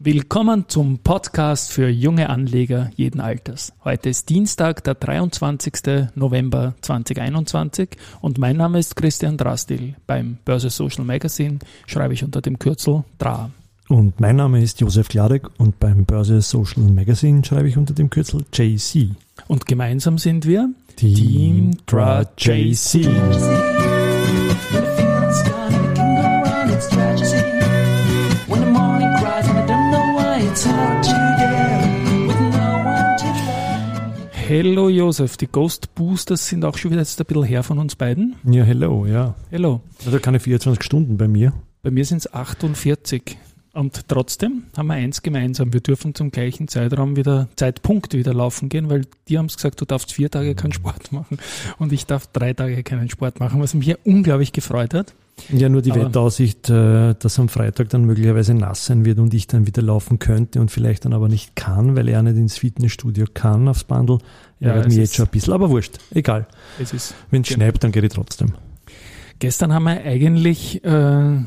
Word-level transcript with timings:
Willkommen 0.00 0.64
zum 0.66 0.98
Podcast 0.98 1.70
für 1.70 1.88
junge 1.88 2.28
Anleger 2.28 2.90
jeden 2.96 3.20
Alters. 3.20 3.72
Heute 3.84 4.08
ist 4.08 4.28
Dienstag, 4.28 4.82
der 4.82 4.94
23. 4.94 5.72
November 6.16 6.74
2021 6.80 7.90
und 8.20 8.36
mein 8.38 8.56
Name 8.56 8.80
ist 8.80 8.96
Christian 8.96 9.36
Drastil. 9.36 9.94
Beim 10.08 10.38
Börse 10.44 10.68
Social 10.68 11.04
Magazine 11.04 11.60
schreibe 11.86 12.12
ich 12.12 12.24
unter 12.24 12.40
dem 12.40 12.58
Kürzel 12.58 13.04
DRA. 13.18 13.50
Und 13.88 14.18
mein 14.18 14.36
Name 14.36 14.60
ist 14.62 14.80
Josef 14.80 15.08
Klarek 15.08 15.48
und 15.58 15.78
beim 15.78 16.04
Börse 16.04 16.40
Social 16.40 16.82
Magazine 16.82 17.44
schreibe 17.44 17.68
ich 17.68 17.76
unter 17.76 17.94
dem 17.94 18.10
Kürzel 18.10 18.44
JC. 18.52 19.10
Und 19.46 19.66
gemeinsam 19.66 20.18
sind 20.18 20.44
wir 20.44 20.70
Team, 20.96 21.14
Team 21.14 21.70
DRA 21.86 22.26
JC. 22.36 23.73
Hello 34.64 34.88
Josef, 34.88 35.36
die 35.36 35.46
Ghost 35.46 35.94
Boosters 35.94 36.48
sind 36.48 36.64
auch 36.64 36.78
schon 36.78 36.90
wieder 36.90 37.02
jetzt 37.02 37.20
ein 37.20 37.26
bisschen 37.26 37.44
her 37.44 37.62
von 37.62 37.78
uns 37.78 37.96
beiden. 37.96 38.36
Ja, 38.50 38.64
hello, 38.64 39.04
ja. 39.04 39.34
Hello. 39.50 39.82
Also 40.06 40.18
keine 40.20 40.40
24 40.40 40.82
Stunden 40.82 41.18
bei 41.18 41.28
mir. 41.28 41.52
Bei 41.82 41.90
mir 41.90 42.06
sind 42.06 42.16
es 42.16 42.32
48. 42.32 43.36
Und 43.74 44.08
trotzdem 44.08 44.62
haben 44.74 44.86
wir 44.86 44.94
eins 44.94 45.20
gemeinsam. 45.20 45.74
Wir 45.74 45.82
dürfen 45.82 46.14
zum 46.14 46.30
gleichen 46.30 46.66
Zeitraum 46.66 47.14
wieder, 47.14 47.48
Zeitpunkt 47.56 48.14
wieder 48.14 48.32
laufen 48.32 48.70
gehen, 48.70 48.88
weil 48.88 49.02
die 49.28 49.36
haben 49.36 49.46
es 49.46 49.56
gesagt, 49.56 49.82
du 49.82 49.84
darfst 49.84 50.14
vier 50.14 50.30
Tage 50.30 50.54
keinen 50.54 50.72
Sport 50.72 51.12
machen 51.12 51.36
und 51.78 51.92
ich 51.92 52.06
darf 52.06 52.26
drei 52.28 52.54
Tage 52.54 52.82
keinen 52.84 53.10
Sport 53.10 53.40
machen, 53.40 53.60
was 53.60 53.74
mich 53.74 53.88
ja 53.88 53.96
unglaublich 54.04 54.52
gefreut 54.52 54.94
hat. 54.94 55.12
Ja, 55.50 55.68
nur 55.68 55.82
die 55.82 55.92
Aber 55.92 56.06
Wetteraussicht, 56.06 56.70
äh, 56.70 57.14
dass 57.18 57.38
am 57.38 57.48
Freitag 57.48 57.88
dann 57.90 58.04
möglicherweise 58.04 58.54
nass 58.54 58.86
sein 58.86 59.04
wird 59.04 59.18
und 59.18 59.34
ich 59.34 59.46
dann 59.46 59.66
wieder 59.66 59.82
laufen 59.82 60.18
könnte 60.18 60.60
und 60.60 60.70
vielleicht 60.70 61.04
dann 61.04 61.12
aber 61.12 61.28
nicht 61.28 61.56
kann, 61.56 61.96
weil 61.96 62.08
er 62.08 62.22
nicht 62.22 62.36
ins 62.36 62.58
Fitnessstudio 62.58 63.26
kann 63.32 63.68
aufs 63.68 63.84
Bandel, 63.84 64.18
ärgert 64.60 64.84
ja, 64.84 64.88
mich 64.88 64.98
jetzt 64.98 65.16
schon 65.16 65.26
ein 65.26 65.30
bisschen. 65.30 65.52
Aber 65.52 65.70
wurscht, 65.70 65.98
egal. 66.12 66.46
Wenn 66.78 66.84
es 66.86 67.14
genau. 67.30 67.44
schneit, 67.44 67.82
dann 67.82 67.92
geht 67.92 68.04
ich 68.04 68.12
trotzdem. 68.12 68.54
Gestern 69.38 69.74
haben 69.74 69.84
wir 69.84 70.02
eigentlich 70.02 70.82
äh, 70.84 71.40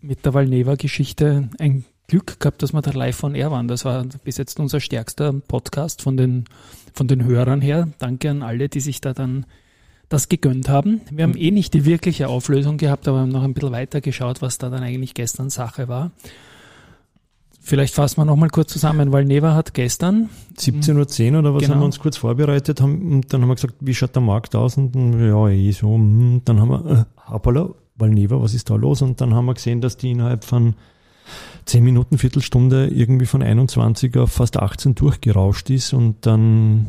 mit 0.00 0.24
der 0.24 0.34
Valneva-Geschichte 0.34 1.48
ein 1.58 1.84
Glück 2.06 2.40
gehabt, 2.40 2.62
dass 2.62 2.72
wir 2.72 2.82
da 2.82 2.90
live 2.90 3.16
von 3.16 3.34
air 3.34 3.50
waren. 3.50 3.68
Das 3.68 3.84
war 3.84 4.04
bis 4.24 4.36
jetzt 4.36 4.60
unser 4.60 4.80
stärkster 4.80 5.32
Podcast 5.32 6.02
von 6.02 6.16
den, 6.16 6.44
von 6.92 7.08
den 7.08 7.24
Hörern 7.24 7.60
her. 7.60 7.88
Danke 7.98 8.30
an 8.30 8.42
alle, 8.42 8.68
die 8.68 8.80
sich 8.80 9.00
da 9.00 9.12
dann 9.12 9.46
das 10.10 10.28
gegönnt 10.28 10.68
haben. 10.68 11.00
Wir 11.10 11.22
haben 11.22 11.36
eh 11.36 11.52
nicht 11.52 11.72
die 11.72 11.86
wirkliche 11.86 12.28
Auflösung 12.28 12.76
gehabt, 12.76 13.08
aber 13.08 13.20
haben 13.20 13.30
noch 13.30 13.44
ein 13.44 13.54
bisschen 13.54 13.72
weiter 13.72 14.00
geschaut, 14.00 14.42
was 14.42 14.58
da 14.58 14.68
dann 14.68 14.82
eigentlich 14.82 15.14
gestern 15.14 15.50
Sache 15.50 15.88
war. 15.88 16.10
Vielleicht 17.60 17.94
fassen 17.94 18.18
wir 18.18 18.24
nochmal 18.24 18.48
kurz 18.48 18.72
zusammen, 18.72 19.12
weil 19.12 19.24
Neva 19.24 19.54
hat 19.54 19.72
gestern 19.72 20.28
17.10 20.58 21.32
Uhr 21.32 21.38
oder 21.38 21.54
was 21.54 21.62
genau. 21.62 21.74
haben 21.74 21.80
wir 21.82 21.86
uns 21.86 22.00
kurz 22.00 22.16
vorbereitet, 22.16 22.80
haben, 22.80 23.12
und 23.12 23.32
dann 23.32 23.42
haben 23.42 23.48
wir 23.48 23.54
gesagt, 23.54 23.74
wie 23.80 23.94
schaut 23.94 24.14
der 24.14 24.22
Markt 24.22 24.56
aus? 24.56 24.76
Und 24.76 24.96
dann, 24.96 25.28
ja, 25.28 25.48
eh 25.48 25.70
so, 25.70 25.94
hm, 25.94 26.42
dann 26.44 26.60
haben 26.60 26.70
wir, 26.70 26.90
äh, 26.90 27.30
hoppala, 27.30 27.70
weil 27.96 28.10
Neva, 28.10 28.42
was 28.42 28.54
ist 28.54 28.68
da 28.68 28.74
los? 28.74 29.02
Und 29.02 29.20
dann 29.20 29.34
haben 29.34 29.46
wir 29.46 29.54
gesehen, 29.54 29.80
dass 29.80 29.96
die 29.96 30.10
innerhalb 30.10 30.44
von 30.44 30.74
10 31.66 31.84
Minuten, 31.84 32.18
Viertelstunde 32.18 32.88
irgendwie 32.88 33.26
von 33.26 33.44
21 33.44 34.16
auf 34.16 34.32
fast 34.32 34.56
18 34.56 34.96
durchgerauscht 34.96 35.70
ist 35.70 35.92
und 35.92 36.26
dann 36.26 36.88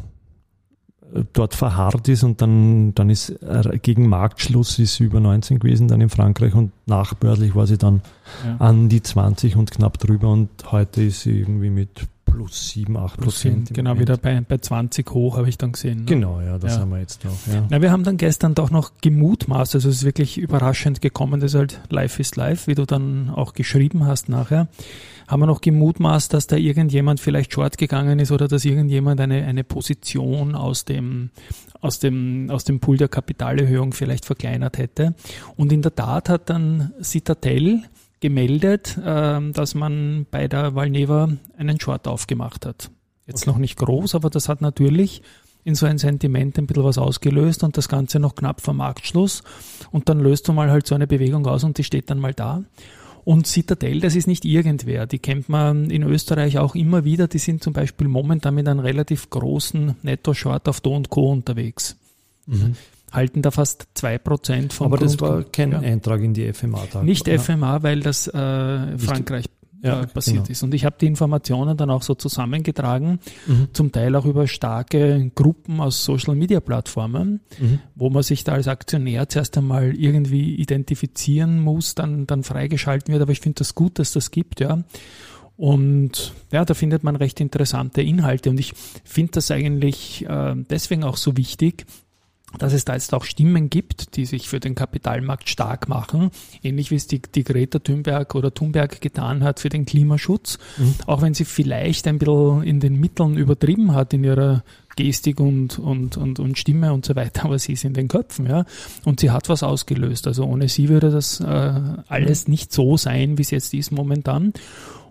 dort 1.34 1.56
verharrt 1.56 2.08
ist 2.08 2.24
und 2.24 2.42
dann, 2.42 2.94
dann 2.96 3.10
ist 3.10 3.36
gegen 3.82 4.08
Marktschluss 4.08 4.80
ist 4.80 4.96
sie 4.96 5.06
über 5.06 5.20
19 5.20 5.60
gewesen, 5.60 5.88
dann 5.88 6.02
in 6.02 6.10
Frankreich 6.10 6.54
und 6.54 6.72
nachbörslich 6.86 7.56
war 7.56 7.68
sie 7.68 7.78
dann 7.78 8.02
ja. 8.46 8.58
an 8.58 8.90
die 8.90 9.02
20 9.02 9.56
und 9.56 9.72
knapp 9.72 9.98
drüber 9.98 10.30
und 10.30 10.50
heute 10.72 11.04
ist 11.04 11.22
sie 11.22 11.40
irgendwie 11.40 11.70
mit 11.70 12.08
plus 12.32 12.70
7, 12.70 12.98
8 12.98 13.20
Prozent. 13.20 13.74
Genau, 13.74 13.92
Moment. 13.92 14.10
wieder 14.10 14.18
bei, 14.18 14.42
bei 14.42 14.58
20 14.58 15.10
hoch 15.12 15.38
habe 15.38 15.50
ich 15.50 15.58
dann 15.58 15.74
gesehen. 15.74 16.00
Ne? 16.00 16.06
Genau, 16.06 16.42
ja, 16.42 16.58
das 16.58 16.76
ja. 16.76 16.82
haben 16.82 16.92
wir 16.92 17.00
jetzt 17.00 17.26
auch. 17.26 17.54
Ja. 17.54 17.66
Na, 17.70 17.82
wir 17.82 17.92
haben 17.92 18.04
dann 18.04 18.18
gestern 18.18 18.56
doch 18.56 18.72
noch 18.72 18.92
gemutmaßt, 19.02 19.76
also 19.76 19.90
es 19.90 19.98
ist 19.98 20.04
wirklich 20.04 20.38
überraschend 20.38 21.02
gekommen, 21.02 21.40
das 21.40 21.54
ist 21.54 21.58
halt 21.58 21.82
Life 21.90 22.22
is 22.22 22.36
Life, 22.36 22.68
wie 22.68 22.76
du 22.76 22.86
dann 22.86 23.30
auch 23.30 23.54
geschrieben 23.54 24.06
hast 24.06 24.30
nachher 24.30 24.68
haben 25.32 25.40
wir 25.40 25.48
noch 25.48 25.62
gemutmaßt, 25.62 26.34
dass 26.34 26.46
da 26.48 26.58
irgendjemand 26.58 27.22
vielleicht 27.22 27.54
short 27.54 27.78
gegangen 27.78 28.20
ist 28.20 28.34
oder 28.34 28.50
dass 28.50 28.66
irgendjemand 28.66 29.22
eine, 29.22 29.46
eine 29.46 29.64
Position 29.64 30.56
aus 30.56 30.84
dem, 30.84 31.30
aus 31.80 32.00
dem, 32.00 32.50
aus 32.50 32.66
dem 32.66 32.82
Pool 32.82 32.98
der 32.98 33.08
Kapitalerhöhung 33.08 33.94
vielleicht 33.94 34.26
verkleinert 34.26 34.78
hätte. 34.78 35.16
Und 35.56 35.72
in 35.72 35.82
der 35.84 35.96
Tat 35.96 36.28
hat 36.28 36.50
dann 36.50 36.92
Citadel 37.02 37.84
gemeldet, 38.22 38.98
äh, 38.98 39.52
dass 39.52 39.76
man 39.76 40.26
bei 40.32 40.48
der 40.48 40.76
Valneva 40.76 41.30
einen 41.58 41.80
Short 41.80 42.08
aufgemacht 42.08 42.66
hat. 42.66 42.90
Jetzt 43.28 43.44
okay. 43.44 43.52
noch 43.52 43.58
nicht 43.58 43.78
groß, 43.78 44.16
aber 44.16 44.30
das 44.30 44.48
hat 44.48 44.62
natürlich 44.62 45.22
in 45.64 45.76
so 45.76 45.86
ein 45.86 45.98
Sentiment 45.98 46.58
ein 46.58 46.68
bisschen 46.68 46.84
was 46.84 46.98
ausgelöst 46.98 47.64
und 47.64 47.78
das 47.78 47.88
Ganze 47.88 48.20
noch 48.20 48.36
knapp 48.36 48.62
vor 48.62 48.74
Marktschluss. 48.74 49.44
Und 49.92 50.10
dann 50.10 50.20
löst 50.20 50.48
du 50.48 50.54
mal 50.54 50.72
halt 50.72 50.88
so 50.88 50.96
eine 50.96 51.08
Bewegung 51.08 51.46
aus 51.46 51.64
und 51.64 51.78
die 51.78 51.84
steht 51.84 52.10
dann 52.10 52.20
mal 52.20 52.34
da. 52.34 52.64
Und 53.24 53.46
Citadel, 53.46 54.00
das 54.00 54.16
ist 54.16 54.28
nicht 54.28 54.46
irgendwer. 54.46 55.06
Die 55.06 55.20
kennt 55.20 55.48
man 55.48 55.92
in 55.92 56.02
Österreich 56.02 56.58
auch 56.58 56.74
immer 56.74 57.06
wieder. 57.06 57.28
Die 57.28 57.38
sind 57.38 57.62
zum 57.62 57.74
Beispiel 57.74 58.08
momentan 58.08 58.56
mit 58.56 58.68
einem 58.68 58.80
relativ 58.80 59.30
großen 59.30 59.96
Netto-Short 60.02 60.68
auf 60.68 60.82
Do 60.82 61.00
Co. 61.08 61.32
unterwegs. 61.32 61.96
Mhm. 62.48 62.76
Halten 63.12 63.42
da 63.42 63.52
fast 63.52 63.88
zwei 63.94 64.18
Prozent 64.18 64.74
von. 64.74 64.88
Aber 64.88 64.98
Grund 64.98 65.12
das 65.12 65.20
war 65.20 65.44
kein 65.44 65.72
ja. 65.72 65.80
Eintrag 65.80 66.22
in 66.22 66.34
die 66.34 66.52
FMA. 66.54 66.84
-Tag, 66.86 67.04
Nicht? 67.04 67.28
FMA, 67.28 67.84
weil 67.84 68.00
das 68.00 68.28
äh, 68.28 68.98
Frankreich 68.98 69.46
ja, 69.84 70.06
passiert 70.06 70.44
genau. 70.44 70.52
ist. 70.52 70.64
Und 70.64 70.74
ich 70.74 70.86
habe 70.86 70.96
die 71.00 71.08
Informationen 71.08 71.76
dann 71.76 71.90
auch 71.90 72.04
so 72.04 72.14
zusammengetragen, 72.14 73.20
mhm. 73.48 73.70
zum 73.74 73.92
Teil 73.92 74.16
auch 74.16 74.26
über 74.26 74.48
starke 74.48 75.32
Gruppen 75.34 75.80
aus 75.82 76.04
Social 76.04 76.36
Media 76.36 76.60
Plattformen, 76.60 77.42
mhm. 77.60 77.80
wo 77.96 78.10
man 78.10 78.24
sich 78.24 78.44
da 78.44 78.54
als 78.54 78.68
Aktionär 78.68 79.28
zuerst 79.30 79.58
einmal 79.58 79.96
irgendwie 79.96 80.56
identifizieren 80.56 81.60
muss, 81.60 81.96
dann, 81.96 82.28
dann 82.28 82.44
freigeschalten 82.44 83.12
wird. 83.12 83.22
Aber 83.22 83.32
ich 83.32 83.42
finde 83.42 83.60
das 83.60 83.76
gut, 83.76 84.00
dass 84.00 84.14
das 84.14 84.32
gibt, 84.32 84.60
ja. 84.60 84.84
Und 85.58 86.34
ja, 86.52 86.66
da 86.66 86.74
findet 86.74 87.04
man 87.04 87.16
recht 87.16 87.40
interessante 87.40 88.02
Inhalte. 88.02 88.50
Und 88.50 88.60
ich 88.60 88.74
finde 89.04 89.34
das 89.34 89.52
eigentlich 89.52 90.26
äh, 90.28 90.56
deswegen 90.70 91.04
auch 91.04 91.18
so 91.18 91.38
wichtig, 91.38 91.86
dass 92.58 92.74
es 92.74 92.86
da 92.86 92.94
jetzt 92.94 93.14
auch 93.14 93.26
Stimmen 93.26 93.70
gibt, 93.70 94.16
die 94.16 94.26
sich 94.26 94.50
für 94.50 94.60
den 94.60 94.76
Kapitalmarkt 94.76 95.50
stark 95.50 95.88
machen, 95.88 96.32
ähnlich 96.64 96.92
wie 96.92 96.96
es 96.96 97.08
die, 97.08 97.22
die 97.22 97.44
Greta 97.44 97.80
Thunberg 97.80 98.36
oder 98.36 98.54
Thunberg 98.54 99.02
getan 99.02 99.44
hat 99.44 99.60
für 99.60 99.70
den 99.70 99.86
Klimaschutz, 99.86 100.60
mhm. 100.78 100.96
auch 101.08 101.22
wenn 101.22 101.34
sie 101.34 101.46
vielleicht 101.46 102.08
ein 102.08 102.20
bisschen 102.20 102.64
in 102.64 102.80
den 102.80 103.00
Mitteln 103.00 103.38
übertrieben 103.38 103.94
hat 103.94 104.14
in 104.14 104.24
ihrer 104.24 104.64
Gestik 104.96 105.40
und, 105.40 105.80
und, 105.80 106.18
und, 106.18 106.40
und 106.40 106.58
Stimme 106.58 106.94
und 106.94 107.06
so 107.06 107.16
weiter, 107.16 107.46
aber 107.46 107.60
sie 107.60 107.74
ist 107.74 107.84
in 107.84 107.94
den 107.94 108.08
Köpfen, 108.08 108.48
ja. 108.48 108.66
Und 109.06 109.20
sie 109.20 109.32
hat 109.32 109.50
was 109.50 109.64
ausgelöst. 109.64 110.28
Also 110.28 110.46
ohne 110.46 110.68
sie 110.68 110.90
würde 110.90 111.10
das 111.10 111.40
äh, 111.40 111.74
alles 112.08 112.48
mhm. 112.48 112.52
nicht 112.52 112.74
so 112.74 112.98
sein, 112.98 113.38
wie 113.38 113.42
es 113.42 113.52
jetzt 113.52 113.74
ist 113.74 113.92
momentan. 113.92 114.54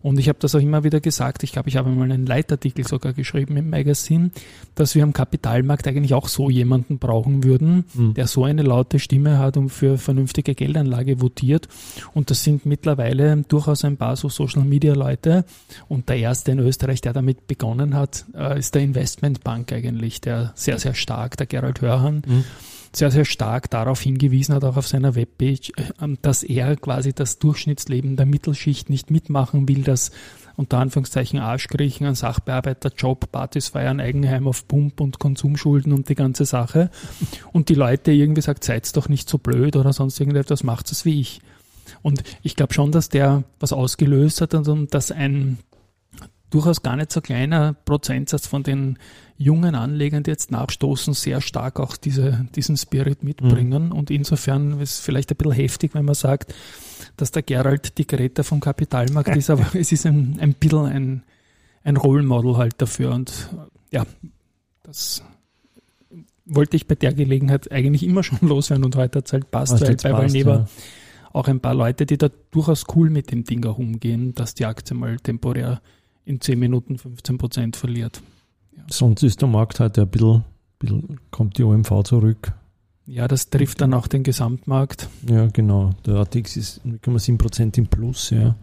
Und 0.02 0.18
ich 0.18 0.28
habe 0.28 0.38
das 0.40 0.54
auch 0.54 0.60
immer 0.60 0.84
wieder 0.84 1.00
gesagt, 1.00 1.42
ich 1.42 1.52
glaube, 1.52 1.68
ich 1.68 1.76
habe 1.76 1.90
mal 1.90 2.10
einen 2.10 2.26
Leitartikel 2.26 2.86
sogar 2.86 3.12
geschrieben 3.12 3.56
im 3.56 3.70
Magazin, 3.70 4.32
dass 4.74 4.94
wir 4.94 5.02
am 5.02 5.12
Kapitalmarkt 5.12 5.86
eigentlich 5.86 6.14
auch 6.14 6.28
so 6.28 6.48
jemanden 6.48 6.98
brauchen 6.98 7.44
würden, 7.44 7.84
mhm. 7.94 8.14
der 8.14 8.26
so 8.26 8.44
eine 8.44 8.62
laute 8.62 8.98
Stimme 8.98 9.38
hat 9.38 9.56
und 9.56 9.68
für 9.68 9.98
vernünftige 9.98 10.54
Geldanlage 10.54 11.20
votiert. 11.20 11.68
Und 12.14 12.30
das 12.30 12.44
sind 12.44 12.66
mittlerweile 12.66 13.44
durchaus 13.48 13.84
ein 13.84 13.96
paar 13.96 14.16
so 14.16 14.28
Social 14.28 14.64
Media 14.64 14.94
Leute. 14.94 15.44
Und 15.88 16.08
der 16.08 16.16
erste 16.16 16.52
in 16.52 16.58
Österreich, 16.58 17.00
der 17.00 17.12
damit 17.12 17.46
begonnen 17.46 17.94
hat, 17.94 18.24
äh, 18.34 18.58
ist 18.58 18.74
der 18.74 18.82
Investmentbank 18.82 19.72
eigentlich, 19.72 20.20
der 20.20 20.52
sehr, 20.54 20.78
sehr 20.78 20.94
stark, 20.94 21.36
der 21.36 21.46
Gerald 21.46 21.80
Hörhan. 21.80 22.22
Mhm 22.26 22.44
sehr, 22.92 23.10
sehr 23.10 23.24
stark 23.24 23.70
darauf 23.70 24.00
hingewiesen 24.00 24.54
hat, 24.54 24.64
auch 24.64 24.76
auf 24.76 24.88
seiner 24.88 25.14
Webpage, 25.14 25.72
ähm, 26.00 26.18
dass 26.22 26.42
er 26.42 26.76
quasi 26.76 27.12
das 27.12 27.38
Durchschnittsleben 27.38 28.16
der 28.16 28.26
Mittelschicht 28.26 28.90
nicht 28.90 29.10
mitmachen 29.10 29.68
will, 29.68 29.82
dass 29.82 30.10
unter 30.56 30.78
Anführungszeichen 30.78 31.38
Arschkriechen, 31.38 32.06
ein 32.06 32.14
Sachbearbeiterjob, 32.14 33.32
Partys 33.32 33.68
feiern, 33.68 34.00
Eigenheim 34.00 34.46
auf 34.46 34.68
Pump 34.68 35.00
und 35.00 35.18
Konsumschulden 35.18 35.92
und 35.92 36.08
die 36.08 36.14
ganze 36.14 36.44
Sache. 36.44 36.90
Und 37.52 37.68
die 37.68 37.74
Leute 37.74 38.12
irgendwie 38.12 38.42
sagt, 38.42 38.64
seid's 38.64 38.92
doch 38.92 39.08
nicht 39.08 39.28
so 39.28 39.38
blöd 39.38 39.76
oder 39.76 39.92
sonst 39.92 40.20
irgendetwas, 40.20 40.62
macht 40.62 40.92
es 40.92 41.04
wie 41.04 41.20
ich. 41.20 41.40
Und 42.02 42.22
ich 42.42 42.56
glaube 42.56 42.74
schon, 42.74 42.92
dass 42.92 43.08
der 43.08 43.44
was 43.58 43.72
ausgelöst 43.72 44.40
hat 44.40 44.54
und 44.54 44.92
dass 44.92 45.10
ein 45.10 45.58
durchaus 46.50 46.82
gar 46.82 46.96
nicht 46.96 47.12
so 47.12 47.20
kleiner 47.20 47.74
Prozentsatz 47.84 48.46
von 48.46 48.62
den 48.62 48.98
jungen 49.38 49.74
Anlegern, 49.74 50.22
die 50.22 50.30
jetzt 50.30 50.50
nachstoßen, 50.50 51.14
sehr 51.14 51.40
stark 51.40 51.80
auch 51.80 51.96
diese, 51.96 52.46
diesen 52.54 52.76
Spirit 52.76 53.22
mitbringen. 53.22 53.86
Mhm. 53.86 53.92
Und 53.92 54.10
insofern 54.10 54.80
ist 54.80 54.94
es 54.94 55.00
vielleicht 55.00 55.30
ein 55.30 55.36
bisschen 55.36 55.52
heftig, 55.52 55.94
wenn 55.94 56.04
man 56.04 56.14
sagt, 56.14 56.54
dass 57.16 57.30
der 57.30 57.42
Gerald 57.42 57.96
die 57.96 58.06
Greta 58.06 58.42
vom 58.42 58.60
Kapitalmarkt 58.60 59.34
ist, 59.36 59.48
aber 59.50 59.66
es 59.74 59.92
ist 59.92 60.04
ein, 60.04 60.36
ein 60.40 60.54
bisschen 60.54 60.84
ein, 60.84 61.22
ein 61.84 61.96
Role 61.96 62.22
Model 62.22 62.58
halt 62.58 62.74
dafür. 62.82 63.12
Und 63.12 63.48
ja, 63.90 64.04
das 64.82 65.22
wollte 66.44 66.76
ich 66.76 66.86
bei 66.86 66.96
der 66.96 67.14
Gelegenheit 67.14 67.70
eigentlich 67.72 68.02
immer 68.02 68.22
schon 68.22 68.38
loswerden 68.46 68.84
und 68.84 68.96
heute 68.96 69.18
hat 69.18 69.26
es 69.26 69.32
halt 69.32 69.50
passt, 69.50 69.80
weil 69.80 69.96
bei 69.96 70.12
Valneva 70.12 70.54
ja. 70.54 70.66
auch 71.32 71.48
ein 71.48 71.60
paar 71.60 71.74
Leute, 71.74 72.04
die 72.04 72.18
da 72.18 72.28
durchaus 72.50 72.84
cool 72.94 73.08
mit 73.08 73.30
dem 73.30 73.44
Ding 73.44 73.64
auch 73.64 73.78
umgehen, 73.78 74.34
dass 74.34 74.54
die 74.54 74.66
Aktie 74.66 74.94
mal 74.96 75.16
temporär 75.18 75.80
in 76.30 76.40
10 76.40 76.58
Minuten 76.58 76.96
15 76.96 77.38
Prozent 77.38 77.76
verliert. 77.76 78.22
Ja. 78.76 78.84
Sonst 78.88 79.22
ist 79.22 79.42
der 79.42 79.48
Markt 79.48 79.80
halt 79.80 79.98
ein 79.98 80.08
bisschen, 80.08 80.44
bisschen, 80.78 81.20
kommt 81.30 81.58
die 81.58 81.64
OMV 81.64 82.04
zurück. 82.04 82.52
Ja, 83.06 83.26
das 83.26 83.50
trifft 83.50 83.80
dann 83.80 83.92
auch 83.92 84.06
den 84.06 84.22
Gesamtmarkt. 84.22 85.08
Ja, 85.28 85.48
genau. 85.48 85.90
Der 86.06 86.16
ATX 86.16 86.56
ist 86.56 86.80
0,7 86.86 87.36
Prozent 87.36 87.76
im 87.76 87.88
Plus, 87.88 88.30
ja. 88.30 88.54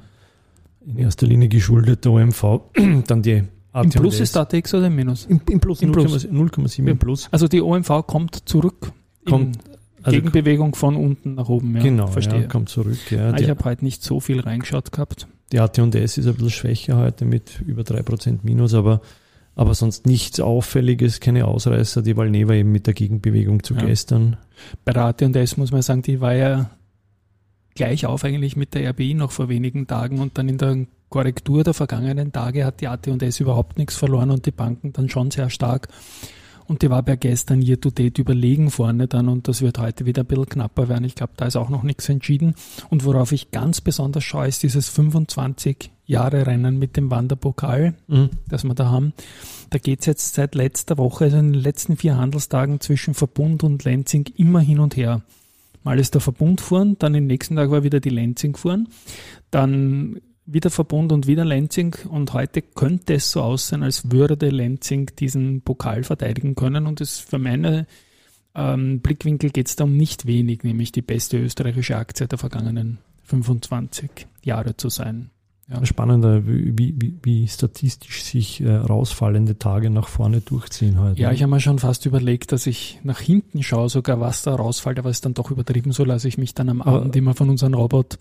In 0.85 0.97
erster 0.97 1.27
Linie 1.27 1.49
geschuldet 1.49 2.05
der 2.05 2.13
OMV. 2.13 2.61
dann 3.07 3.21
die 3.21 3.43
AT 3.73 3.83
Im 3.83 3.91
Plus 3.91 4.21
ist 4.21 4.35
der 4.35 4.43
ATX 4.43 4.73
oder 4.73 4.87
im 4.87 4.95
Minus? 4.95 5.25
Im, 5.25 5.41
im 5.49 5.59
Plus, 5.59 5.81
0,7 5.81 6.87
im 6.87 6.97
Plus. 6.97 7.27
Also 7.31 7.49
die 7.49 7.61
OMV 7.61 8.07
kommt 8.07 8.47
zurück. 8.47 8.93
Kommt, 9.27 9.57
also 10.07 10.17
Gegenbewegung 10.17 10.75
von 10.75 10.95
unten 10.95 11.35
nach 11.35 11.49
oben, 11.49 11.75
ja. 11.75 11.83
Genau, 11.83 12.07
verstehe. 12.07 12.41
Ja, 12.41 12.47
kommt 12.47 12.69
zurück. 12.69 13.11
Ja. 13.11 13.31
Ah, 13.31 13.39
ich 13.39 13.49
habe 13.49 13.63
heute 13.65 13.83
nicht 13.83 14.03
so 14.03 14.19
viel 14.19 14.39
reingeschaut 14.39 14.91
gehabt. 14.91 15.27
Die 15.51 15.59
AT&S 15.59 16.17
ist 16.17 16.27
ein 16.27 16.33
bisschen 16.33 16.49
schwächer 16.49 16.97
heute 16.97 17.25
mit 17.25 17.61
über 17.65 17.83
3% 17.83 18.39
Minus, 18.43 18.73
aber, 18.73 19.01
aber 19.55 19.73
sonst 19.73 20.05
nichts 20.05 20.39
Auffälliges, 20.39 21.19
keine 21.19 21.45
Ausreißer. 21.45 22.01
Die 22.01 22.17
Valneva 22.17 22.53
eben 22.53 22.71
mit 22.71 22.87
der 22.87 22.93
Gegenbewegung 22.93 23.63
zu 23.63 23.73
ja. 23.75 23.85
gestern. 23.85 24.37
Bei 24.83 24.93
der 24.93 25.03
AT&S 25.03 25.57
muss 25.57 25.71
man 25.71 25.81
sagen, 25.81 26.01
die 26.01 26.19
war 26.19 26.33
ja 26.33 26.69
gleich 27.75 28.05
auf 28.05 28.23
eigentlich 28.23 28.55
mit 28.55 28.73
der 28.73 28.89
RBI 28.89 29.13
noch 29.13 29.31
vor 29.31 29.49
wenigen 29.49 29.87
Tagen 29.87 30.19
und 30.19 30.37
dann 30.37 30.49
in 30.49 30.57
der 30.57 30.85
Korrektur 31.09 31.63
der 31.63 31.73
vergangenen 31.73 32.31
Tage 32.31 32.65
hat 32.65 32.81
die 32.81 32.87
AT&S 32.87 33.39
überhaupt 33.39 33.77
nichts 33.77 33.95
verloren 33.95 34.31
und 34.31 34.45
die 34.45 34.51
Banken 34.51 34.91
dann 34.93 35.09
schon 35.09 35.31
sehr 35.31 35.49
stark. 35.49 35.87
Und 36.67 36.81
die 36.81 36.89
war 36.89 37.01
bei 37.01 37.15
gestern 37.15 37.61
year 37.61 37.79
to 37.79 37.89
date 37.89 38.19
überlegen 38.19 38.69
vorne 38.69 39.07
dann 39.07 39.29
und 39.29 39.47
das 39.47 39.61
wird 39.61 39.79
heute 39.79 40.05
wieder 40.05 40.23
ein 40.23 40.25
bisschen 40.25 40.47
knapper 40.47 40.89
werden. 40.89 41.05
Ich 41.05 41.15
glaube, 41.15 41.33
da 41.37 41.45
ist 41.45 41.55
auch 41.55 41.69
noch 41.69 41.83
nichts 41.83 42.09
entschieden. 42.09 42.55
Und 42.89 43.05
worauf 43.05 43.31
ich 43.31 43.51
ganz 43.51 43.79
besonders 43.79 44.25
schaue, 44.25 44.47
ist 44.47 44.63
dieses 44.63 44.89
25 44.89 45.91
Jahre 46.05 46.45
Rennen 46.45 46.77
mit 46.77 46.97
dem 46.97 47.09
Wanderpokal, 47.09 47.93
mhm. 48.07 48.29
das 48.47 48.63
wir 48.63 48.73
da 48.73 48.89
haben. 48.89 49.13
Da 49.69 49.77
geht 49.77 50.01
es 50.01 50.05
jetzt 50.05 50.35
seit 50.35 50.55
letzter 50.55 50.97
Woche, 50.97 51.25
also 51.25 51.37
in 51.37 51.53
den 51.53 51.61
letzten 51.61 51.97
vier 51.97 52.17
Handelstagen 52.17 52.79
zwischen 52.81 53.13
Verbund 53.13 53.63
und 53.63 53.83
Lenzing 53.83 54.25
immer 54.35 54.59
hin 54.59 54.79
und 54.79 54.97
her. 54.97 55.21
Mal 55.83 55.99
ist 55.99 56.15
der 56.15 56.21
Verbund 56.21 56.59
fuhren, 56.59 56.97
dann 56.99 57.15
im 57.15 57.27
nächsten 57.27 57.55
Tag 57.55 57.71
war 57.71 57.83
wieder 57.83 58.01
die 58.01 58.09
Lenzing 58.09 58.57
fuhren. 58.57 58.89
Dann 59.51 60.19
wieder 60.47 60.69
Verbund 60.69 61.11
und 61.11 61.27
wieder 61.27 61.45
Lenzing 61.45 61.95
und 62.09 62.33
heute 62.33 62.61
könnte 62.61 63.15
es 63.15 63.31
so 63.31 63.41
aussehen, 63.41 63.83
als 63.83 64.11
würde 64.11 64.49
Lenzing 64.49 65.11
diesen 65.19 65.61
Pokal 65.61 66.03
verteidigen 66.03 66.55
können 66.55 66.87
und 66.87 67.01
es 67.01 67.19
für 67.19 67.37
meine 67.37 67.85
ähm, 68.55 69.01
Blickwinkel 69.01 69.51
geht 69.51 69.67
es 69.67 69.75
da 69.75 69.83
um 69.83 69.95
nicht 69.95 70.25
wenig, 70.25 70.63
nämlich 70.63 70.91
die 70.91 71.03
beste 71.03 71.37
österreichische 71.37 71.97
Aktie 71.97 72.27
der 72.27 72.39
vergangenen 72.39 72.97
25 73.25 74.09
Jahre 74.43 74.75
zu 74.77 74.89
sein. 74.89 75.29
Ja. 75.69 75.85
Spannender, 75.85 76.47
wie, 76.47 76.95
wie, 76.97 77.19
wie 77.21 77.47
statistisch 77.47 78.23
sich 78.23 78.61
äh, 78.61 78.73
rausfallende 78.73 79.59
Tage 79.59 79.89
nach 79.89 80.07
vorne 80.07 80.39
durchziehen 80.39 80.97
heute. 80.97 81.21
Ja, 81.21 81.33
ich 81.33 81.43
habe 81.43 81.51
mir 81.51 81.59
schon 81.59 81.77
fast 81.77 82.05
überlegt, 82.05 82.53
dass 82.53 82.67
ich 82.67 83.01
nach 83.03 83.19
hinten 83.19 83.63
schaue, 83.63 83.89
sogar 83.89 84.21
was 84.21 84.43
da 84.43 84.55
rausfällt, 84.55 84.97
aber 84.97 85.09
es 85.09 85.17
ist 85.17 85.25
dann 85.25 85.33
doch 85.33 85.51
übertrieben, 85.51 85.91
so 85.91 86.05
lasse 86.05 86.29
ich 86.29 86.37
mich 86.37 86.53
dann 86.53 86.69
am 86.69 86.81
Abend 86.81 87.17
immer 87.17 87.35
von 87.35 87.49
unserem 87.49 87.73
Robot 87.73 88.17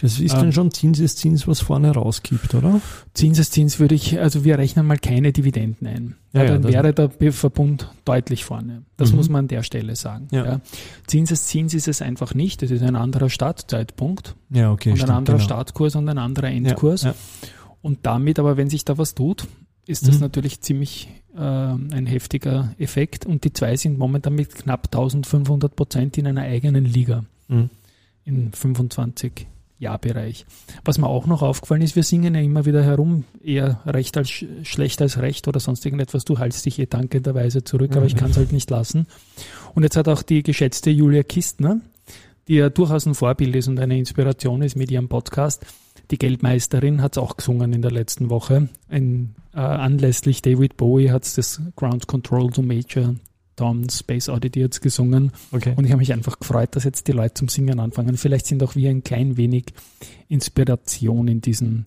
das 0.00 0.20
ist 0.20 0.34
ähm, 0.34 0.40
dann 0.40 0.52
schon 0.52 0.70
Zinseszins, 0.70 1.48
was 1.48 1.60
vorne 1.60 1.90
rausgibt, 1.90 2.54
oder? 2.54 2.80
Zinseszins 3.14 3.78
würde 3.78 3.94
ich, 3.94 4.18
also 4.18 4.44
wir 4.44 4.58
rechnen 4.58 4.86
mal 4.86 4.98
keine 4.98 5.32
Dividenden 5.32 5.86
ein. 5.86 6.14
Ja, 6.32 6.44
ja, 6.44 6.58
dann 6.58 6.64
wäre 6.64 6.92
der 6.92 7.32
Verbund 7.32 7.90
deutlich 8.04 8.44
vorne. 8.44 8.82
Das 8.96 9.10
mhm. 9.10 9.16
muss 9.16 9.28
man 9.28 9.40
an 9.40 9.48
der 9.48 9.62
Stelle 9.62 9.96
sagen. 9.96 10.28
Ja. 10.30 10.44
Ja. 10.44 10.60
Zinseszins 11.06 11.74
ist 11.74 11.88
es 11.88 12.02
einfach 12.02 12.34
nicht. 12.34 12.62
Das 12.62 12.70
ist 12.70 12.82
ein 12.82 12.96
anderer 12.96 13.30
Startzeitpunkt. 13.30 14.36
Ja, 14.50 14.70
okay. 14.72 14.90
Und 14.90 14.98
stimmt, 14.98 15.10
ein 15.10 15.16
anderer 15.16 15.36
genau. 15.36 15.46
Startkurs 15.46 15.96
und 15.96 16.08
ein 16.08 16.18
anderer 16.18 16.48
Endkurs. 16.48 17.02
Ja, 17.02 17.14
und 17.82 18.00
damit 18.02 18.38
aber, 18.38 18.56
wenn 18.56 18.70
sich 18.70 18.84
da 18.84 18.98
was 18.98 19.14
tut, 19.14 19.46
ist 19.86 20.06
das 20.06 20.16
mhm. 20.16 20.20
natürlich 20.20 20.60
ziemlich 20.60 21.08
äh, 21.34 21.40
ein 21.40 22.06
heftiger 22.06 22.74
Effekt. 22.78 23.24
Und 23.24 23.44
die 23.44 23.52
zwei 23.52 23.76
sind 23.76 23.98
momentan 23.98 24.34
mit 24.34 24.54
knapp 24.54 24.86
1500 24.86 25.74
Prozent 25.74 26.18
in 26.18 26.26
einer 26.26 26.42
eigenen 26.42 26.84
Liga. 26.84 27.24
Mhm. 27.48 27.70
In 28.24 28.52
25 28.52 29.46
ja-Bereich. 29.78 30.44
Was 30.84 30.98
mir 30.98 31.06
auch 31.06 31.26
noch 31.26 31.42
aufgefallen 31.42 31.82
ist, 31.82 31.96
wir 31.96 32.02
singen 32.02 32.34
ja 32.34 32.40
immer 32.40 32.66
wieder 32.66 32.82
herum, 32.82 33.24
eher 33.42 33.80
recht 33.86 34.16
als 34.16 34.30
sch 34.30 34.44
schlecht 34.62 35.00
als 35.00 35.18
recht 35.18 35.48
oder 35.48 35.60
sonst 35.60 35.84
irgendetwas. 35.84 36.24
Du 36.24 36.38
haltst 36.38 36.66
dich 36.66 36.78
eh 36.78 36.86
dankenderweise 36.86 37.64
zurück, 37.64 37.96
aber 37.96 38.06
ich 38.06 38.14
mhm. 38.14 38.18
kann 38.18 38.30
es 38.30 38.36
halt 38.36 38.52
nicht 38.52 38.70
lassen. 38.70 39.06
Und 39.74 39.84
jetzt 39.84 39.96
hat 39.96 40.08
auch 40.08 40.22
die 40.22 40.42
geschätzte 40.42 40.90
Julia 40.90 41.22
Kistner, 41.22 41.80
die 42.48 42.56
ja 42.56 42.70
durchaus 42.70 43.06
ein 43.06 43.14
Vorbild 43.14 43.54
ist 43.54 43.68
und 43.68 43.78
eine 43.78 43.98
Inspiration 43.98 44.62
ist 44.62 44.76
mit 44.76 44.90
ihrem 44.90 45.08
Podcast, 45.08 45.64
die 46.10 46.18
Geldmeisterin 46.18 47.02
hat 47.02 47.12
es 47.12 47.18
auch 47.18 47.36
gesungen 47.36 47.72
in 47.72 47.82
der 47.82 47.90
letzten 47.90 48.30
Woche. 48.30 48.68
Ein, 48.88 49.34
äh, 49.54 49.58
anlässlich 49.58 50.40
David 50.40 50.76
Bowie 50.76 51.10
hat 51.10 51.24
es 51.24 51.34
das 51.34 51.60
Ground 51.76 52.06
Control 52.06 52.50
to 52.50 52.62
Major 52.62 53.14
Tom 53.58 53.88
Space 53.90 54.28
Oddity 54.28 54.60
jetzt 54.60 54.80
gesungen. 54.80 55.32
Okay. 55.50 55.74
Und 55.76 55.84
ich 55.84 55.90
habe 55.90 55.98
mich 55.98 56.12
einfach 56.12 56.38
gefreut, 56.38 56.76
dass 56.76 56.84
jetzt 56.84 57.08
die 57.08 57.12
Leute 57.12 57.34
zum 57.34 57.48
Singen 57.48 57.80
anfangen. 57.80 58.16
Vielleicht 58.16 58.46
sind 58.46 58.62
auch 58.62 58.76
wir 58.76 58.88
ein 58.88 59.02
klein 59.02 59.36
wenig 59.36 59.74
Inspiration 60.28 61.26
in 61.26 61.40
diesem 61.40 61.82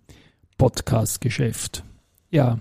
Podcast-Geschäft. 0.57 1.85
Ja. 2.29 2.59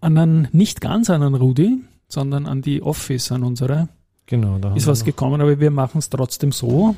An 0.00 0.16
einen, 0.16 0.48
nicht 0.52 0.80
ganz 0.80 1.10
an 1.10 1.24
einen 1.24 1.34
Rudi, 1.34 1.80
sondern 2.06 2.46
an 2.46 2.62
die 2.62 2.82
Office, 2.82 3.32
an 3.32 3.42
unsere. 3.42 3.88
Genau, 4.26 4.58
da 4.58 4.76
ist 4.76 4.86
was 4.86 5.04
gekommen, 5.04 5.40
aber 5.40 5.58
wir 5.58 5.72
machen 5.72 5.98
es 5.98 6.08
trotzdem 6.08 6.52
so. 6.52 6.94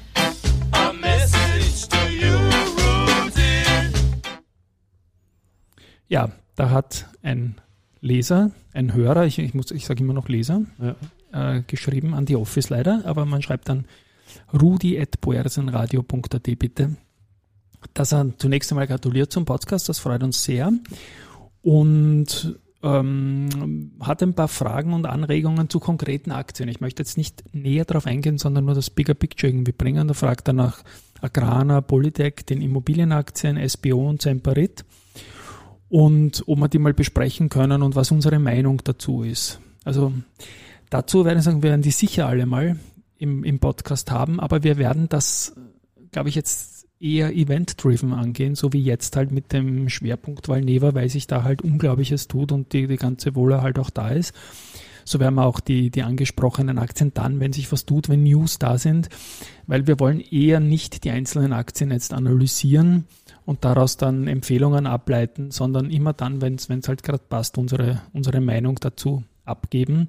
Ja, 6.08 6.30
da 6.56 6.68
hat 6.68 7.06
ein 7.22 7.56
Leser, 8.04 8.50
ein 8.74 8.92
Hörer, 8.92 9.24
ich, 9.24 9.38
ich, 9.38 9.54
ich 9.54 9.86
sage 9.86 10.02
immer 10.02 10.12
noch 10.12 10.28
Leser, 10.28 10.60
ja. 10.78 11.56
äh, 11.56 11.62
geschrieben 11.66 12.12
an 12.12 12.26
die 12.26 12.36
Office 12.36 12.68
leider, 12.68 13.00
aber 13.06 13.24
man 13.24 13.40
schreibt 13.40 13.70
dann 13.70 13.86
rudi.boersenradio.at 14.52 16.58
bitte, 16.58 16.96
dass 17.94 18.12
er 18.12 18.36
zunächst 18.36 18.70
einmal 18.70 18.86
gratuliert 18.86 19.32
zum 19.32 19.46
Podcast, 19.46 19.88
das 19.88 20.00
freut 20.00 20.22
uns 20.22 20.44
sehr. 20.44 20.70
Und 21.62 22.58
ähm, 22.82 23.92
hat 24.00 24.22
ein 24.22 24.34
paar 24.34 24.48
Fragen 24.48 24.92
und 24.92 25.06
Anregungen 25.06 25.70
zu 25.70 25.80
konkreten 25.80 26.30
Aktien. 26.30 26.68
Ich 26.68 26.82
möchte 26.82 27.00
jetzt 27.00 27.16
nicht 27.16 27.42
näher 27.54 27.86
darauf 27.86 28.06
eingehen, 28.06 28.36
sondern 28.36 28.66
nur 28.66 28.74
das 28.74 28.90
Bigger 28.90 29.14
Picture 29.14 29.50
irgendwie 29.50 29.72
bringen. 29.72 30.08
Da 30.08 30.12
fragt 30.12 30.48
er 30.48 30.52
nach 30.52 30.82
Agrana, 31.22 31.80
Polytech, 31.80 32.44
den 32.46 32.60
Immobilienaktien, 32.60 33.58
SBO 33.66 34.10
und 34.10 34.20
Semperit 34.20 34.84
und 35.94 36.42
ob 36.48 36.58
wir 36.58 36.66
die 36.66 36.80
mal 36.80 36.92
besprechen 36.92 37.50
können 37.50 37.80
und 37.80 37.94
was 37.94 38.10
unsere 38.10 38.40
Meinung 38.40 38.80
dazu 38.82 39.22
ist. 39.22 39.60
Also 39.84 40.12
dazu 40.90 41.24
werden 41.24 41.38
ich 41.38 41.44
sagen, 41.44 41.62
wir 41.62 41.70
werden 41.70 41.82
die 41.82 41.92
sicher 41.92 42.26
alle 42.26 42.46
mal 42.46 42.80
im, 43.16 43.44
im 43.44 43.60
Podcast 43.60 44.10
haben, 44.10 44.40
aber 44.40 44.64
wir 44.64 44.76
werden 44.76 45.08
das, 45.08 45.54
glaube 46.10 46.30
ich, 46.30 46.34
jetzt 46.34 46.88
eher 46.98 47.32
event-driven 47.32 48.12
angehen, 48.12 48.56
so 48.56 48.72
wie 48.72 48.82
jetzt 48.82 49.14
halt 49.14 49.30
mit 49.30 49.52
dem 49.52 49.88
Schwerpunkt 49.88 50.48
Valneva, 50.48 50.94
weil 50.94 51.08
sich 51.10 51.28
da 51.28 51.44
halt 51.44 51.62
Unglaubliches 51.62 52.26
tut 52.26 52.50
und 52.50 52.72
die, 52.72 52.88
die 52.88 52.96
ganze 52.96 53.36
Wohle 53.36 53.62
halt 53.62 53.78
auch 53.78 53.90
da 53.90 54.08
ist. 54.08 54.34
So 55.04 55.20
werden 55.20 55.36
wir 55.36 55.46
auch 55.46 55.60
die, 55.60 55.90
die 55.90 56.02
angesprochenen 56.02 56.78
Aktien 56.78 57.14
dann, 57.14 57.38
wenn 57.38 57.52
sich 57.52 57.70
was 57.70 57.86
tut, 57.86 58.08
wenn 58.08 58.24
News 58.24 58.58
da 58.58 58.78
sind, 58.78 59.10
weil 59.68 59.86
wir 59.86 60.00
wollen 60.00 60.18
eher 60.18 60.58
nicht 60.58 61.04
die 61.04 61.12
einzelnen 61.12 61.52
Aktien 61.52 61.92
jetzt 61.92 62.12
analysieren, 62.12 63.04
und 63.46 63.64
daraus 63.64 63.96
dann 63.96 64.26
Empfehlungen 64.26 64.86
ableiten, 64.86 65.50
sondern 65.50 65.90
immer 65.90 66.12
dann, 66.12 66.40
wenn 66.40 66.54
es 66.54 66.88
halt 66.88 67.02
gerade 67.02 67.22
passt, 67.28 67.58
unsere, 67.58 68.02
unsere 68.12 68.40
Meinung 68.40 68.78
dazu 68.80 69.22
abgeben. 69.44 70.08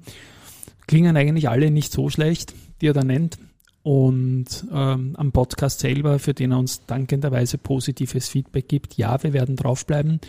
Klingen 0.86 1.16
eigentlich 1.16 1.48
alle 1.48 1.70
nicht 1.70 1.92
so 1.92 2.08
schlecht, 2.08 2.54
die 2.80 2.88
er 2.88 2.94
da 2.94 3.04
nennt. 3.04 3.38
Und 3.82 4.46
ähm, 4.72 5.14
am 5.16 5.30
Podcast 5.30 5.80
selber, 5.80 6.18
für 6.18 6.34
den 6.34 6.52
er 6.52 6.58
uns 6.58 6.86
dankenderweise 6.86 7.56
positives 7.56 8.28
Feedback 8.28 8.68
gibt, 8.68 8.96
ja, 8.96 9.22
wir 9.22 9.32
werden 9.32 9.54
draufbleiben. 9.54 10.20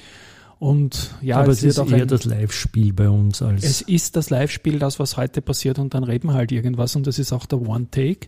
Und 0.59 1.15
ja, 1.21 1.37
aber 1.37 1.51
es, 1.51 1.63
es 1.63 1.77
ist 1.77 1.91
eher 1.91 2.03
ein, 2.03 2.07
das 2.07 2.25
Live-Spiel 2.25 2.93
bei 2.93 3.09
uns 3.09 3.41
als. 3.41 3.63
Es 3.63 3.81
ist 3.81 4.15
das 4.15 4.29
Live-Spiel, 4.29 4.79
das, 4.79 4.99
was 4.99 5.17
heute 5.17 5.41
passiert, 5.41 5.79
und 5.79 5.93
dann 5.93 6.03
reden 6.03 6.29
wir 6.29 6.33
halt 6.33 6.51
irgendwas. 6.51 6.95
Und 6.95 7.07
das 7.07 7.19
ist 7.19 7.31
auch 7.31 7.45
der 7.45 7.61
One-Take. 7.61 8.27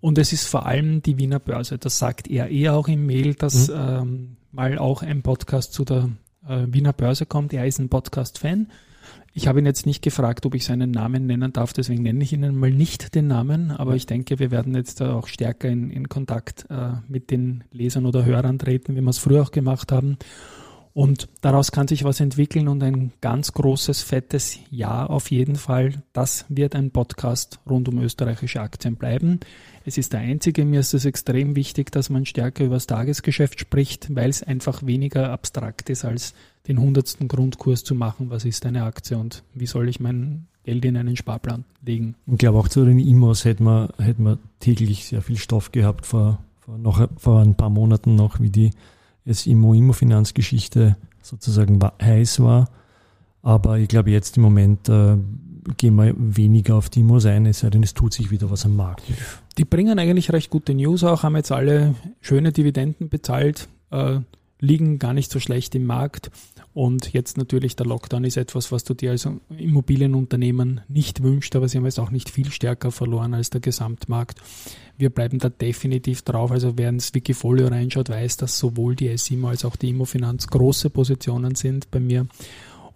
Und 0.00 0.18
es 0.18 0.32
ist 0.32 0.46
vor 0.46 0.66
allem 0.66 1.02
die 1.02 1.18
Wiener 1.18 1.40
Börse. 1.40 1.78
Das 1.78 1.98
sagt 1.98 2.28
er 2.28 2.48
eher 2.48 2.74
auch 2.74 2.88
im 2.88 3.06
Mail, 3.06 3.34
dass 3.34 3.68
mhm. 3.68 3.74
ähm, 3.76 4.36
mal 4.52 4.78
auch 4.78 5.02
ein 5.02 5.22
Podcast 5.22 5.72
zu 5.72 5.84
der 5.84 6.10
äh, 6.46 6.66
Wiener 6.68 6.92
Börse 6.92 7.26
kommt. 7.26 7.52
Er 7.52 7.66
ist 7.66 7.78
ein 7.78 7.88
Podcast-Fan. 7.88 8.68
Ich 9.34 9.46
habe 9.46 9.60
ihn 9.60 9.66
jetzt 9.66 9.86
nicht 9.86 10.02
gefragt, 10.02 10.46
ob 10.46 10.54
ich 10.54 10.64
seinen 10.64 10.90
Namen 10.90 11.26
nennen 11.26 11.52
darf, 11.52 11.72
deswegen 11.72 12.02
nenne 12.02 12.24
ich 12.24 12.32
Ihnen 12.32 12.56
mal 12.56 12.72
nicht 12.72 13.14
den 13.14 13.28
Namen, 13.28 13.70
aber 13.70 13.94
ich 13.94 14.04
denke, 14.04 14.38
wir 14.40 14.50
werden 14.50 14.74
jetzt 14.74 15.00
auch 15.00 15.28
stärker 15.28 15.68
in, 15.68 15.90
in 15.90 16.08
Kontakt 16.08 16.66
äh, 16.70 16.94
mit 17.06 17.30
den 17.30 17.62
Lesern 17.70 18.06
oder 18.06 18.24
Hörern 18.24 18.58
treten, 18.58 18.96
wie 18.96 19.00
wir 19.00 19.10
es 19.10 19.18
früher 19.18 19.42
auch 19.42 19.52
gemacht 19.52 19.92
haben. 19.92 20.16
Und 20.98 21.28
daraus 21.42 21.70
kann 21.70 21.86
sich 21.86 22.02
was 22.02 22.18
entwickeln 22.18 22.66
und 22.66 22.82
ein 22.82 23.12
ganz 23.20 23.52
großes, 23.52 24.02
fettes 24.02 24.58
Ja 24.68 25.06
auf 25.06 25.30
jeden 25.30 25.54
Fall. 25.54 26.02
Das 26.12 26.44
wird 26.48 26.74
ein 26.74 26.90
Podcast 26.90 27.60
rund 27.70 27.88
um 27.88 28.00
österreichische 28.00 28.60
Aktien 28.60 28.96
bleiben. 28.96 29.38
Es 29.84 29.96
ist 29.96 30.12
der 30.12 30.18
einzige, 30.18 30.64
mir 30.64 30.80
ist 30.80 30.94
es 30.94 31.04
extrem 31.04 31.54
wichtig, 31.54 31.92
dass 31.92 32.10
man 32.10 32.26
stärker 32.26 32.64
über 32.64 32.74
das 32.74 32.88
Tagesgeschäft 32.88 33.60
spricht, 33.60 34.12
weil 34.16 34.28
es 34.28 34.42
einfach 34.42 34.84
weniger 34.84 35.30
abstrakt 35.30 35.88
ist, 35.88 36.04
als 36.04 36.34
den 36.66 36.80
hundertsten 36.80 37.28
Grundkurs 37.28 37.84
zu 37.84 37.94
machen. 37.94 38.30
Was 38.30 38.44
ist 38.44 38.66
eine 38.66 38.82
Aktie 38.82 39.16
und 39.16 39.44
wie 39.54 39.66
soll 39.66 39.88
ich 39.88 40.00
mein 40.00 40.48
Geld 40.64 40.84
in 40.84 40.96
einen 40.96 41.14
Sparplan 41.14 41.62
legen? 41.86 42.16
Ich 42.26 42.38
glaube 42.38 42.58
auch 42.58 42.66
zu 42.66 42.84
den 42.84 42.98
IMOs 42.98 43.44
hätten 43.44 43.62
wir, 43.62 43.90
hätten 43.98 44.24
wir 44.24 44.38
täglich 44.58 45.04
sehr 45.04 45.22
viel 45.22 45.36
Stoff 45.36 45.70
gehabt 45.70 46.06
vor, 46.06 46.40
vor, 46.58 46.76
noch, 46.76 47.08
vor 47.18 47.40
ein 47.40 47.54
paar 47.54 47.70
Monaten 47.70 48.16
noch, 48.16 48.40
wie 48.40 48.50
die 48.50 48.72
es 49.28 49.46
Immo-Immo-Finanzgeschichte 49.46 50.96
sozusagen 51.22 51.78
heiß 52.00 52.40
war. 52.40 52.68
Aber 53.42 53.78
ich 53.78 53.88
glaube, 53.88 54.10
jetzt 54.10 54.36
im 54.36 54.42
Moment 54.42 54.88
äh, 54.88 55.16
gehen 55.76 55.94
wir 55.96 56.14
weniger 56.16 56.76
auf 56.76 56.88
die 56.88 57.00
Immos 57.00 57.26
ein, 57.26 57.46
es 57.46 57.60
sei 57.60 57.70
denn, 57.70 57.82
es 57.82 57.94
tut 57.94 58.12
sich 58.12 58.30
wieder 58.30 58.50
was 58.50 58.64
am 58.64 58.76
Markt. 58.76 59.02
Die 59.58 59.64
bringen 59.64 59.98
eigentlich 59.98 60.32
recht 60.32 60.50
gute 60.50 60.74
News 60.74 61.04
auch, 61.04 61.22
haben 61.22 61.36
jetzt 61.36 61.52
alle 61.52 61.94
schöne 62.20 62.52
Dividenden 62.52 63.08
bezahlt, 63.08 63.68
äh, 63.90 64.20
liegen 64.60 64.98
gar 64.98 65.14
nicht 65.14 65.30
so 65.30 65.40
schlecht 65.40 65.74
im 65.74 65.86
Markt. 65.86 66.30
Und 66.74 67.12
jetzt 67.12 67.36
natürlich 67.36 67.76
der 67.76 67.86
Lockdown 67.86 68.24
ist 68.24 68.36
etwas, 68.36 68.70
was 68.70 68.84
du 68.84 68.94
dir 68.94 69.10
als 69.10 69.28
Immobilienunternehmen 69.56 70.82
nicht 70.88 71.22
wünschst, 71.22 71.56
aber 71.56 71.68
sie 71.68 71.78
haben 71.78 71.84
jetzt 71.84 71.98
auch 71.98 72.10
nicht 72.10 72.30
viel 72.30 72.50
stärker 72.50 72.92
verloren 72.92 73.34
als 73.34 73.50
der 73.50 73.60
Gesamtmarkt. 73.60 74.40
Wir 74.96 75.10
bleiben 75.10 75.38
da 75.38 75.48
definitiv 75.48 76.22
drauf. 76.22 76.50
Also 76.50 76.76
wer 76.76 76.88
ins 76.88 77.14
Wikifolio 77.14 77.68
reinschaut, 77.68 78.10
weiß, 78.10 78.36
dass 78.36 78.58
sowohl 78.58 78.96
die 78.96 79.16
SIMO 79.16 79.48
als 79.48 79.64
auch 79.64 79.76
die 79.76 79.90
Immofinanz 79.90 80.46
große 80.48 80.90
Positionen 80.90 81.54
sind 81.54 81.90
bei 81.90 82.00
mir. 82.00 82.26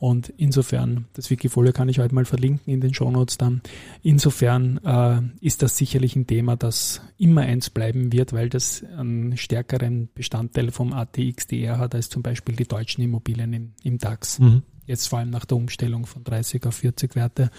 Und 0.02 0.30
insofern, 0.36 1.04
das 1.12 1.30
Wikifolio 1.30 1.72
kann 1.72 1.88
ich 1.88 2.00
heute 2.00 2.12
mal 2.12 2.24
verlinken 2.24 2.74
in 2.74 2.80
den 2.80 2.92
Shownotes 2.92 3.38
dann. 3.38 3.62
Insofern 4.02 4.78
äh, 4.78 5.20
ist 5.46 5.62
das 5.62 5.76
sicherlich 5.76 6.16
ein 6.16 6.26
Thema, 6.26 6.56
das 6.56 7.00
immer 7.18 7.42
eins 7.42 7.70
bleiben 7.70 8.12
wird, 8.12 8.32
weil 8.32 8.48
das 8.48 8.82
einen 8.82 9.36
stärkeren 9.36 10.08
Bestandteil 10.12 10.72
vom 10.72 10.92
ATXDR 10.92 11.78
hat 11.78 11.94
als 11.94 12.08
zum 12.08 12.20
Beispiel 12.20 12.56
die 12.56 12.66
deutschen 12.66 13.04
Immobilien 13.04 13.52
im, 13.52 13.74
im 13.84 13.98
DAX. 13.98 14.40
Mhm. 14.40 14.64
Jetzt 14.86 15.06
vor 15.06 15.20
allem 15.20 15.30
nach 15.30 15.44
der 15.44 15.56
Umstellung 15.56 16.04
von 16.04 16.24
30 16.24 16.66
auf 16.66 16.74
40 16.74 17.14
Werte. 17.14 17.52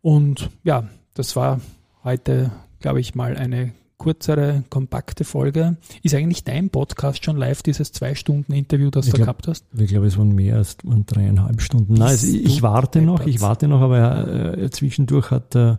Und 0.00 0.48
ja, 0.64 0.88
das 1.12 1.36
war 1.36 1.60
heute, 2.02 2.50
glaube 2.80 3.00
ich, 3.00 3.14
mal 3.14 3.36
eine 3.36 3.74
kürzere, 3.98 4.64
kompakte 4.70 5.24
Folge. 5.24 5.76
Ist 6.02 6.14
eigentlich 6.14 6.44
dein 6.44 6.70
Podcast 6.70 7.24
schon 7.24 7.36
live, 7.36 7.62
dieses 7.62 7.92
zwei 7.92 8.14
Stunden 8.14 8.52
Interview, 8.52 8.90
das 8.90 9.06
ich 9.06 9.12
du 9.12 9.16
glaub, 9.16 9.26
gehabt 9.26 9.48
hast? 9.48 9.66
Ich 9.76 9.88
glaube, 9.88 10.06
es 10.06 10.16
waren 10.16 10.34
mehr 10.34 10.56
als 10.56 10.76
waren 10.84 11.04
dreieinhalb 11.04 11.60
Stunden. 11.60 11.94
Nein, 11.94 12.08
also 12.08 12.26
ich 12.26 12.62
warte 12.62 13.02
noch, 13.02 13.26
ich 13.26 13.40
warte 13.40 13.68
noch, 13.68 13.80
aber 13.80 14.56
äh, 14.56 14.70
zwischendurch 14.70 15.30
hat 15.30 15.54
äh, 15.54 15.76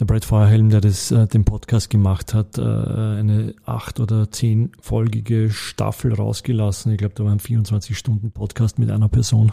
der 0.00 0.06
Brad 0.06 0.24
Feuerhelm, 0.24 0.70
der 0.70 0.80
das, 0.80 1.12
äh, 1.12 1.28
den 1.28 1.44
Podcast 1.44 1.90
gemacht 1.90 2.34
hat, 2.34 2.58
äh, 2.58 2.62
eine 2.62 3.54
acht- 3.64 4.00
oder 4.00 4.30
zehnfolgige 4.30 5.50
Staffel 5.50 6.12
rausgelassen. 6.12 6.92
Ich 6.92 6.98
glaube, 6.98 7.14
da 7.14 7.24
war 7.24 7.32
ein 7.32 7.38
24 7.40 7.96
Stunden 7.96 8.32
Podcast 8.32 8.78
mit 8.80 8.90
einer 8.90 9.08
Person 9.08 9.52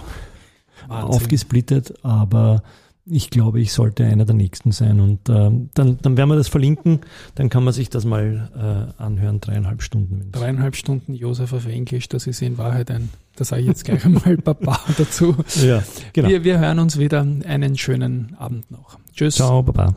Wahnsinn. 0.88 1.16
aufgesplittet, 1.16 1.94
aber 2.04 2.64
ich 3.10 3.30
glaube, 3.30 3.60
ich 3.60 3.74
sollte 3.74 4.06
einer 4.06 4.26
der 4.26 4.36
nächsten 4.36 4.72
sein. 4.72 5.00
Und 5.00 5.30
äh, 5.30 5.52
dann, 5.74 5.98
dann 6.02 6.18
werden 6.18 6.30
wir 6.30 6.36
das 6.36 6.48
verlinken. 6.48 7.00
Dann 7.36 7.50
kann 7.50 7.64
man 7.64 7.74
sich 7.74 7.90
das 7.90 8.06
mal 8.06 8.50
äh, 8.98 9.02
anhören, 9.02 9.40
dreieinhalb 9.40 9.82
Stunden. 9.82 10.32
Dreieinhalb 10.32 10.76
Stunden 10.76 11.14
Josef 11.14 11.54
auf 11.54 11.66
Englisch, 11.66 12.10
das 12.10 12.28
ist 12.28 12.42
in 12.42 12.58
Wahrheit 12.58 12.92
ein, 12.92 13.10
da 13.36 13.46
sage 13.46 13.62
ich 13.62 13.68
jetzt 13.68 13.86
gleich 13.86 14.06
einmal 14.06 14.38
Papa 14.44 14.80
dazu. 14.98 15.36
Ja, 15.64 15.84
genau. 16.14 16.30
Wir, 16.30 16.44
wir 16.44 16.60
hören 16.60 16.80
uns 16.80 16.98
wieder. 16.98 17.22
Einen 17.22 17.78
schönen 17.78 18.36
Abend 18.38 18.70
noch. 18.72 19.00
Tschüss. 19.14 19.36
Ciao, 19.36 19.64
Baba. 19.64 19.96